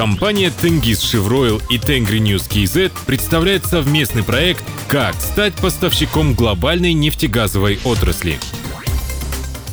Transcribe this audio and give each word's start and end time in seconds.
Компания 0.00 0.50
Тенгиз 0.50 1.02
Шевройл 1.02 1.60
и 1.68 1.76
Tengri 1.76 2.20
News 2.20 2.48
KZ 2.48 2.90
представляет 3.04 3.66
совместный 3.66 4.22
проект 4.22 4.64
«Как 4.88 5.14
стать 5.16 5.52
поставщиком 5.56 6.32
глобальной 6.32 6.94
нефтегазовой 6.94 7.78
отрасли». 7.84 8.38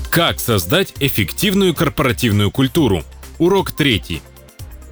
Как 0.10 0.42
создать 0.42 0.94
эффективную 1.00 1.74
корпоративную 1.74 2.52
культуру? 2.52 3.06
Урок 3.38 3.72
третий. 3.72 4.22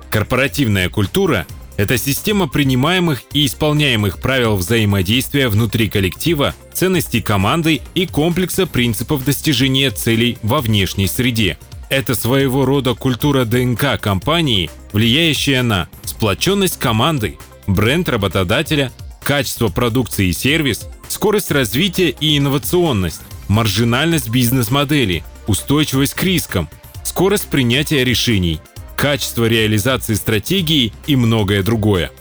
Корпоративная 0.09 0.88
культура– 0.88 1.45
это 1.75 1.97
система 1.97 2.47
принимаемых 2.47 3.23
и 3.33 3.45
исполняемых 3.45 4.21
правил 4.21 4.55
взаимодействия 4.55 5.49
внутри 5.49 5.89
коллектива, 5.89 6.55
ценностей 6.71 7.21
команды 7.21 7.81
и 7.93 8.07
комплекса 8.07 8.67
принципов 8.67 9.25
достижения 9.25 9.91
целей 9.91 10.38
во 10.43 10.61
внешней 10.61 11.07
среде– 11.07 11.57
это 11.89 12.15
своего 12.15 12.65
рода 12.65 12.93
культура 12.93 13.45
ДНК 13.45 13.99
компании, 13.99 14.70
влияющая 14.91 15.63
на 15.63 15.88
сплоченность 16.04 16.79
команды, 16.79 17.37
бренд 17.68 18.10
работодателя, 18.10 18.91
качество 19.23 19.69
продукции 19.69 20.27
и 20.27 20.33
сервис, 20.33 20.87
скорость 21.07 21.51
развития 21.51 22.10
и 22.10 22.37
инновационность, 22.37 23.21
маржинальность 23.47 24.29
бизнес-модели, 24.29 25.24
устойчивость 25.47 26.13
к 26.13 26.24
рискам, 26.24 26.69
скорость 27.04 27.47
принятия 27.47 28.04
решений, 28.04 28.60
качество 28.96 29.46
реализации 29.46 30.15
стратегии 30.15 30.93
и 31.07 31.15
многое 31.15 31.63
другое. 31.63 32.11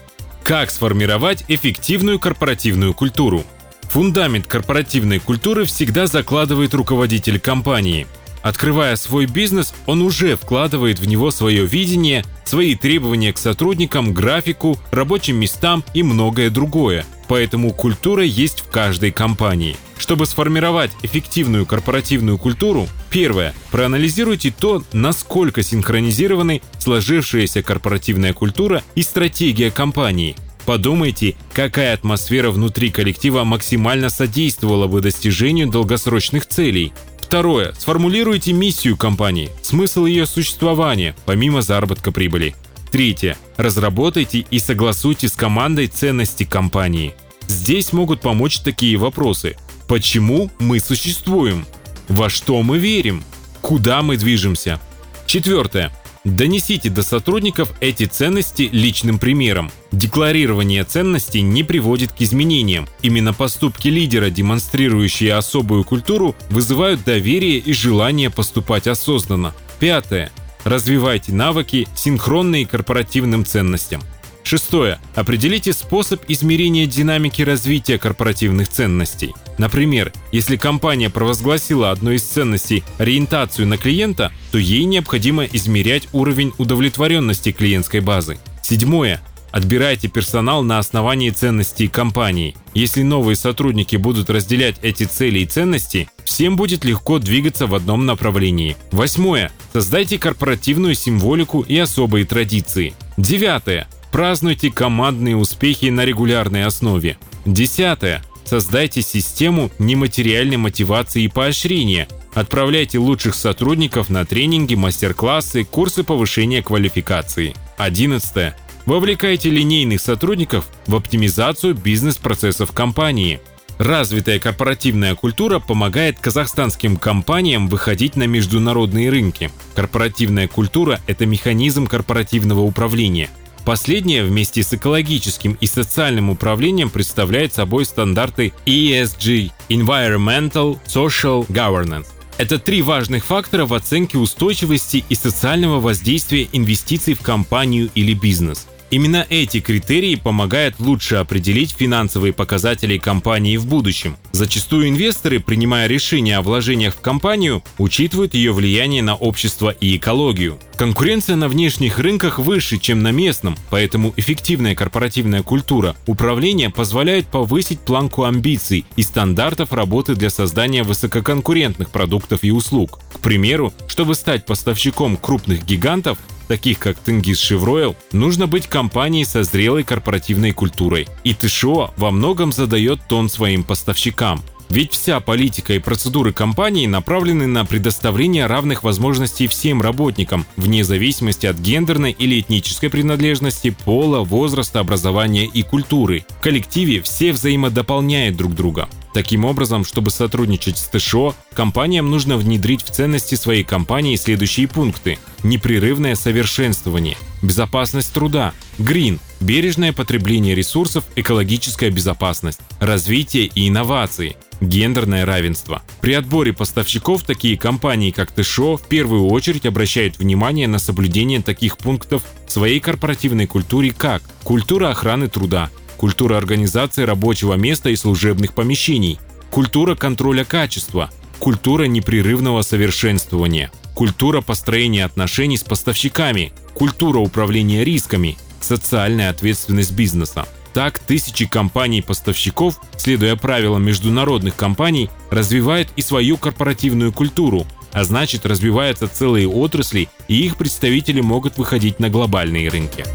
Как 0.45 0.70
сформировать 0.70 1.45
эффективную 1.48 2.19
корпоративную 2.19 2.92
культуру? 2.92 3.45
Фундамент 3.84 4.47
корпоративной 4.47 5.20
культуры 5.20 5.65
всегда 5.65 6.06
закладывает 6.06 6.75
руководитель 6.75 7.41
компании– 7.41 8.06
Открывая 8.45 8.95
свой 8.97 9.25
бизнес, 9.25 9.73
он 9.87 10.03
уже 10.03 10.37
вкладывает 10.37 10.98
в 10.98 11.07
него 11.07 11.30
свое 11.30 11.65
видение, 11.65 12.27
свои 12.45 12.75
требования 12.75 13.33
к 13.33 13.39
сотрудникам, 13.39 14.12
графику, 14.12 14.79
рабочим 14.91 15.37
местам 15.37 15.83
и 15.95 16.03
многое 16.03 16.50
другое. 16.50 17.06
Поэтому 17.27 17.72
культура 17.72 18.22
есть 18.22 18.61
в 18.61 18.69
каждой 18.69 19.12
компании. 19.12 19.78
Чтобы 19.97 20.27
сформировать 20.27 20.91
эффективную 21.03 21.65
корпоративную 21.65 22.37
культуру, 22.37 22.87
первое, 23.09 23.55
проанализируйте 23.70 24.53
то, 24.56 24.84
насколько 24.92 25.62
синхронизированы 25.62 26.61
сложившаяся 26.78 27.62
корпоративная 27.62 28.34
культура 28.34 28.83
и 28.95 29.03
стратегия 29.03 29.70
компании. 29.70 30.37
Подумайте, 30.67 31.37
какая 31.53 31.95
атмосфера 31.95 32.50
внутри 32.50 32.91
коллектива 32.91 33.45
максимально 33.45 34.11
содействовала 34.11 34.87
бы 34.87 35.00
достижению 35.00 35.69
долгосрочных 35.69 36.47
целей. 36.47 36.92
Второе. 37.25 37.72
Сформулируйте 37.72 38.53
миссию 38.53 38.98
компании, 38.98 39.50
смысл 39.62 40.05
ее 40.05 40.27
существования, 40.27 41.17
помимо 41.25 41.62
заработка 41.62 42.12
прибыли. 42.12 42.55
Третье. 42.92 43.39
Разработайте 43.56 44.41
и 44.50 44.58
согласуйте 44.58 45.28
с 45.28 45.33
командой 45.33 45.86
ценности 45.86 46.44
компании. 46.44 47.14
Здесь 47.47 47.94
могут 47.94 48.20
помочь 48.20 48.58
такие 48.58 48.98
вопросы. 48.98 49.56
Почему 49.89 50.50
мы 50.58 50.78
существуем? 50.81 51.66
Во 52.08 52.28
что 52.28 52.62
мы 52.62 52.77
верим? 52.77 53.25
Куда 53.62 54.03
мы 54.03 54.19
движемся? 54.19 54.78
Четвертое. 55.27 55.92
Донесите 56.25 56.89
до 56.89 57.03
сотрудников 57.03 57.75
эти 57.80 58.05
ценности 58.05 58.70
личным 58.72 59.19
примером. 59.19 59.70
Декларирование 59.92 60.83
ценностей 60.84 61.42
не 61.42 61.62
приводит 61.62 62.12
к 62.12 62.22
изменениям. 62.22 62.89
Именно 63.03 63.34
поступки 63.34 63.89
лидера, 63.89 64.31
демонстрирующие 64.31 65.34
особую 65.34 65.84
культуру, 65.84 66.34
вызывают 66.48 67.05
доверие 67.05 67.58
и 67.58 67.75
желание 67.75 68.31
поступать 68.31 68.86
осознанно. 68.86 69.55
Пятое. 69.78 70.33
Развивайте 70.64 71.33
навыки, 71.33 71.86
синхронные 71.94 72.66
корпоративным 72.66 73.44
ценностям. 73.44 74.03
Шестое. 74.45 74.98
Определите 75.14 75.73
способ 75.73 76.23
измерения 76.28 76.87
динамики 76.87 77.41
развития 77.41 77.98
корпоративных 77.98 78.69
ценностей. 78.69 79.34
Например, 79.56 80.12
если 80.32 80.56
компания 80.56 81.09
провозгласила 81.09 81.91
одной 81.91 82.16
из 82.16 82.25
ценностей 82.25 82.84
ориентацию 82.99 83.66
на 83.66 83.78
клиента, 83.78 84.32
то 84.53 84.59
ей 84.59 84.84
необходимо 84.84 85.44
измерять 85.44 86.09
уровень 86.12 86.53
удовлетворенности 86.59 87.53
клиентской 87.53 88.00
базы. 88.00 88.38
Седьмое. 88.62 89.21
Отбирайте 89.50 90.09
персонал 90.09 90.65
на 90.65 90.78
основании 90.78 91.31
ценностей 91.31 91.87
компании. 91.87 92.56
Если 92.75 93.03
новые 93.03 93.37
сотрудники 93.37 93.94
будут 93.94 94.28
разделять 94.28 94.76
эти 94.82 95.05
цели 95.05 95.38
и 95.38 95.47
ценности, 95.47 96.09
всем 96.25 96.56
будет 96.56 96.84
легко 96.84 97.21
двигаться 97.21 97.69
в 97.69 97.75
одном 97.75 98.05
направлении. 98.05 98.76
Восьмое. 98.91 99.53
Создайте 99.72 100.19
корпоративную 100.19 100.97
символику 100.97 101.61
и 101.61 101.78
особые 101.78 102.26
традиции. 102.26 102.94
Девятое. 103.16 103.87
Празднуйте 104.14 104.70
командные 104.70 105.36
успехи 105.36 105.86
на 105.86 106.04
регулярной 106.04 106.66
основе. 106.66 107.19
Десятое. 107.44 108.22
Создайте 108.44 109.02
систему 109.02 109.72
нематериальной 109.80 110.56
мотивации 110.56 111.25
и 111.25 111.28
поощрения. 111.28 112.06
Отправляйте 112.32 113.00
лучших 113.00 113.34
сотрудников 113.34 114.10
на 114.10 114.25
тренинги, 114.25 114.76
мастер-классы, 114.76 115.64
курсы 115.64 116.04
повышения 116.04 116.62
квалификации. 116.62 117.56
Одиннадцатое. 117.76 118.56
Вовлекайте 118.86 119.50
линейных 119.50 120.00
сотрудников 120.00 120.69
в 120.86 120.94
оптимизацию 120.94 121.75
бизнес-процессов 121.75 122.70
компании. 122.70 123.41
Развитая 123.78 124.38
корпоративная 124.38 125.16
культура 125.16 125.58
помогает 125.58 126.20
казахстанским 126.20 126.98
компаниям 126.98 127.66
выходить 127.66 128.14
на 128.14 128.28
международные 128.28 129.10
рынки. 129.10 129.50
Корпоративная 129.75 130.46
культура– 130.46 131.00
это 131.08 131.26
механизм 131.26 131.88
корпоративного 131.88 132.60
управления– 132.60 133.28
Последнее 133.64 134.25
вместе 134.25 134.62
с 134.62 134.75
экологическим 134.75 135.56
и 135.58 135.66
социальным 135.66 136.28
управлением 136.28 136.91
представляет 136.91 137.54
собой 137.54 137.86
стандарты 137.86 138.52
ESG– 138.66 139.52
Environmental 139.70 140.78
Social 140.86 141.47
Governance. 141.48 142.06
Это 142.36 142.58
три 142.58 142.82
важных 142.82 143.25
фактора 143.25 143.64
в 143.64 143.72
оценке 143.72 144.19
устойчивости 144.19 145.04
и 145.08 145.14
социального 145.14 145.80
воздействия 145.80 146.47
инвестиций 146.52 147.14
в 147.14 147.20
компанию 147.20 147.91
или 147.94 148.12
бизнес– 148.12 148.66
Именно 148.94 149.27
эти 149.28 149.59
критерии 149.59 150.15
помогают 150.15 150.78
лучше 150.78 151.16
определить 151.16 151.75
финансовые 151.77 152.32
показатели 152.32 152.97
компании 152.97 153.56
в 153.56 153.66
будущем. 153.66 154.16
Зачастую 154.31 154.88
инвесторы, 154.88 155.41
принимая 155.41 155.88
решения 155.88 156.38
о 156.38 156.43
вложениях 156.43 156.94
в 156.94 157.00
компанию, 157.00 157.65
учитывают 157.78 158.34
ее 158.34 158.53
влияние 158.53 159.03
на 159.03 159.16
общество 159.16 159.71
и 159.71 159.97
экологию. 159.97 160.60
Конкуренция 160.77 161.34
на 161.34 161.49
внешних 161.49 161.99
рынках 161.99 162.38
выше, 162.38 162.78
чем 162.78 163.03
на 163.03 163.10
местном, 163.10 163.56
поэтому 163.69 164.15
эффективная 164.16 164.77
корпоративная 164.77 165.43
культура 165.43 165.97
управления 166.06 166.71
позволяет 166.71 167.26
повысить 167.26 167.81
планку 167.81 168.22
амбиций 168.22 168.84
и 168.94 169.03
стандартов 169.03 169.72
работы 169.72 170.15
для 170.15 170.31
создания 170.31 170.84
высококонкурентных 170.84 171.91
продуктов 171.91 172.44
и 172.44 172.53
услуг. 172.53 173.00
К 173.12 173.19
примеру, 173.19 173.75
чтобы 173.88 174.15
стать 174.15 174.47
поставщиком 174.47 175.16
крупных 175.16 175.65
гигантов, 175.65 176.19
таких 176.44 176.78
как 176.78 176.99
Тенгиз 176.99 177.38
Шевройл, 177.38 177.97
нужно 178.12 178.47
быть 178.47 178.66
компанией 178.66 179.25
со 179.25 179.43
зрелой 179.43 179.84
корпоративной 179.84 180.53
культурой. 180.53 181.09
И 181.25 181.34
ТШО 181.34 181.93
во 181.97 182.10
многом 182.10 182.53
задает 182.53 183.00
тон 183.09 183.28
своим 183.28 183.65
поставщикам. 183.65 184.43
Ведь 184.71 184.93
вся 184.93 185.21
политика 185.21 185.75
и 185.75 185.78
процедуры 185.78 186.32
компании 186.32 186.87
направлены 186.87 187.47
на 187.47 187.65
предоставление 187.65 188.47
равных 188.47 188.82
возможностей 188.82 189.47
всем 189.47 189.81
работникам, 189.81 190.47
вне 190.56 190.82
зависимости 190.84 191.47
от 191.47 191.56
гендерной 191.59 192.10
или 192.10 192.41
этнической 192.41 192.91
принадлежности, 192.91 193.71
пола, 193.84 194.21
возраста, 194.25 194.81
образования 194.81 195.47
и 195.47 195.62
культуры. 195.62 196.25
В 196.28 196.41
коллективе 196.41 197.03
все 197.03 197.32
взаимодополняют 197.32 198.37
друг 198.37 198.55
друга. 198.55 198.88
Таким 199.14 199.44
образом, 199.44 199.84
чтобы 199.84 200.10
сотрудничать 200.10 200.76
с 200.76 200.88
ТШО, 200.88 201.36
компаниям 201.54 202.10
нужно 202.10 202.36
внедрить 202.36 202.82
в 202.82 202.91
ценности 202.91 203.36
своей 203.36 203.62
компании 203.62 204.16
следующие 204.16 204.66
пункты. 204.66 205.20
Непрерывное 205.44 206.16
совершенствование, 206.16 207.16
безопасность 207.41 208.12
труда, 208.12 208.52
грин, 208.76 209.20
бережное 209.38 209.93
потребление 209.93 210.56
ресурсов, 210.56 211.05
экологическая 211.14 211.90
безопасность, 211.90 212.58
развитие 212.81 213.46
и 213.55 213.69
инновации, 213.69 214.37
гендерное 214.61 215.25
равенство. 215.25 215.84
При 216.00 216.14
отборе 216.14 216.52
поставщиков 216.52 217.22
такие 217.22 217.56
компании, 217.56 218.10
как 218.10 218.32
ТШО, 218.32 218.78
в 218.78 218.82
первую 218.88 219.28
очередь 219.28 219.64
обращают 219.64 220.19
внимание 220.19 220.67
на 220.67 220.81
соблюдение 220.81 221.40
таких 221.40 221.78
пунктов 221.78 222.25
в 222.49 222.50
своей 222.50 222.81
корпоративной 222.81 223.46
культуре, 223.46 223.94
как 223.96 224.25
культура 224.43 224.90
охраны 224.90 225.28
труда, 225.28 225.70
культура 226.05 226.37
организации 226.37 227.03
рабочего 227.05 227.55
места 227.55 227.89
и 227.89 227.97
служебных 227.97 228.53
помещений, 228.53 229.19
культура 229.51 229.95
контроля 229.95 230.45
качества, 230.45 231.09
культура 231.39 231.85
непрерывного 231.85 232.61
совершенствования, 232.61 233.73
культура 233.95 234.43
построения 234.43 235.06
отношений 235.06 235.56
с 235.56 235.62
поставщиками, 235.62 236.53
культура 236.75 237.21
управления 237.21 237.85
рисками, 237.85 238.37
социальная 238.61 239.31
ответственность 239.31 239.93
бизнеса. 239.93 240.47
Так, 240.75 240.99
тысячи 240.99 241.47
компаний-поставщиков, 241.47 242.79
следуя 242.99 243.35
правилам 243.35 243.83
международных 243.83 244.56
компаний, 244.56 245.09
развивают 245.31 245.89
и 245.97 246.03
свою 246.03 246.37
корпоративную 246.37 247.15
культуру. 247.15 247.67
а 247.95 248.05
значит 248.05 248.45
развиваются 248.45 249.09
целые 249.09 249.49
отрасли 249.49 250.09
и 250.27 250.45
их 250.45 250.56
представители 250.56 251.21
могут 251.23 251.56
выходить 251.56 252.01
на 252.01 252.11
глобальные 252.11 252.69
рынки. 252.69 253.06